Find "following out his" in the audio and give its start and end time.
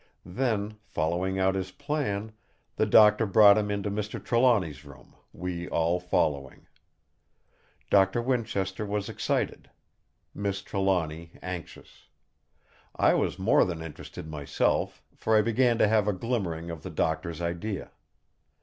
0.83-1.69